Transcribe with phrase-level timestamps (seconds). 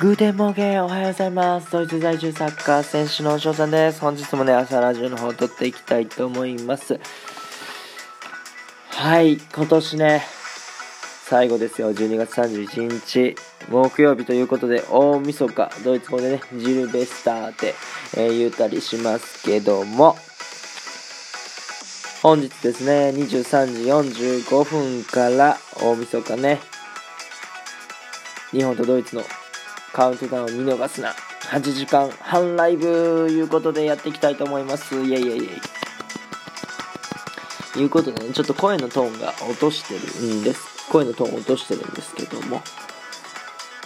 [0.00, 1.72] Guten Morgen おはようございます。
[1.72, 4.00] ドイツ在住サッカー選手の翔さんです。
[4.00, 7.00] 本日もね、朝ラジオの方を撮っていきたいと思います。
[8.90, 10.22] はい、今年ね、
[11.24, 11.92] 最後ですよ。
[11.92, 13.34] 12月31日、
[13.68, 17.74] 木曜日ということで、大晦日、ドイツ語でね、 Silvester って、
[18.16, 20.16] えー、言ったりしますけども、
[22.22, 26.60] 本日ですね、23時45分から大晦日ね、
[28.52, 29.24] 日本とドイツの
[29.92, 31.14] カウントダウンを見逃すな。
[31.50, 34.94] 8時間半ライブいうことでやっていきたいと思います。
[34.94, 35.58] イェイイェイイェ
[37.78, 37.82] イ。
[37.82, 40.00] いうことでね、ちょっと声のトーンが落としてる
[40.40, 40.88] んです。
[40.90, 42.62] 声のトーン落としてるんですけども。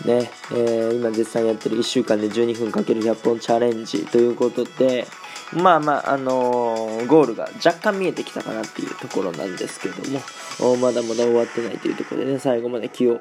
[0.06, 5.06] ね、えー、今絶賛やってる1週間で12分かける100本チャレンジということで、
[5.55, 13.20] まあまあ、あのー、ゴールが若干見えてきたかなっていうところなんですけども、まだまだ終わってないというところでね、最後まで気を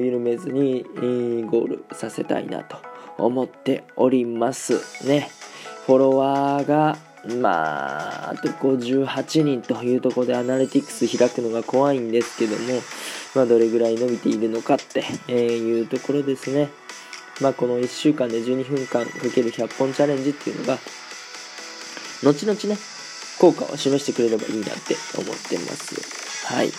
[0.00, 2.78] 緩めずに、ゴールさせたいなと
[3.18, 5.30] 思っておりますね。
[5.86, 6.96] フォロワーが、
[7.40, 12.80] まあ、あと58人というところでアナリティクス開くのが怖いんですけども、
[13.34, 15.00] まあ、どれぐらい伸びているのかって
[15.32, 16.68] いうところですね。
[17.40, 20.78] まあ、この1週間で12分間かける100本チャレンジっていうのが、
[22.22, 22.78] 後々ね、
[23.38, 26.46] 効果を示してくれればいいなって思ってます。
[26.46, 26.68] はい。
[26.68, 26.72] っ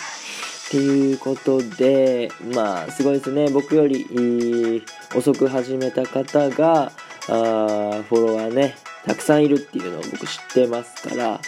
[0.70, 3.50] ていうことで、まあ、すごいですね。
[3.50, 4.82] 僕より
[5.14, 6.92] 遅く始めた方が、
[7.28, 11.40] あフォロワーね、たくさんいるっていうのを僕知ってますから、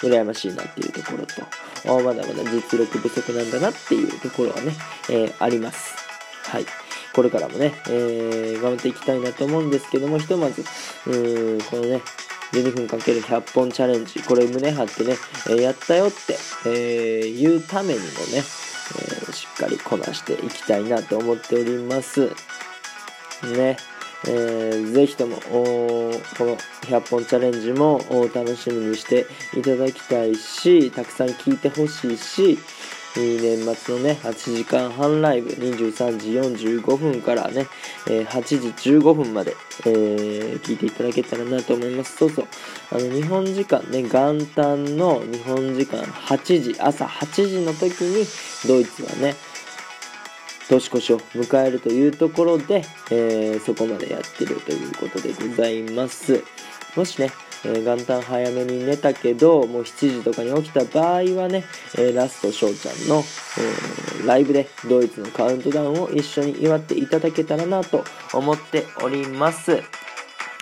[0.00, 4.72] 羨ましいなっていうところと、まだまだ実力不足なんだなっていうところはね、
[5.10, 5.94] えー、あります。
[6.44, 6.66] はい。
[7.12, 10.62] これからもね、えー、頑張っていきたいなと思うんですけども、ひとまず、
[11.06, 12.00] うーん、このね、
[12.52, 15.14] 12分かける100本チャレンジ、これ胸張ってね、
[15.48, 16.36] えー、やったよって、
[16.66, 22.30] えー、言うためにもね、えー、しっかりこなしていきたいなと思っております。
[23.56, 23.76] ね。
[24.24, 25.44] えー、ぜひともこ
[26.44, 28.00] の100本チャレンジも
[28.32, 29.26] 楽しみにして
[29.58, 32.58] いただきたいしたくさん聞いてほしいし、
[33.20, 36.30] 年末のね、8時間半ライブ、23時
[36.70, 37.66] 45分からね、
[38.08, 42.16] えー、8時15分まで、えー、聞いていただけたらなと思います。
[42.16, 42.46] そうそう。
[42.90, 48.26] あの、日本時間ね、元旦の日本時間8時、朝8時の時に、
[48.66, 49.34] ドイツはね、
[50.70, 56.42] 年越しを迎えるというところで、えー、そこまでやってるということでございます。
[56.96, 57.30] もしね、
[57.64, 61.64] えー、元旦早めに寝たけど、もう7時とかに起きた場合はね、
[61.96, 69.82] えー、ラスト翔ちゃんの、えー、ライブでドイツのカウントダウンを一緒に祝っていただけたらなと思っております。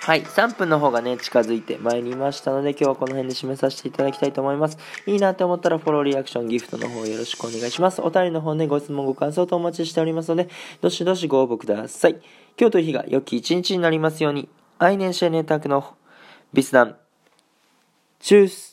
[0.03, 4.78] はい、3分の方がね、近づいてまいりましたので、今日はこの辺で締めさせていただきたいと思います。
[5.06, 8.00] いいなって思ったらフォロー、リアクション、ギフトの方よろしくお願いします。
[8.00, 10.49] お便りの方ね、ご質問、ご感想とお待ちしておりますので、
[10.81, 12.19] どしどしご応募ください。
[12.59, 15.94] 今日という日が良き一日になりますように、アイネンシェネタクの
[16.53, 16.97] ビスダン。
[18.19, 18.70] チュース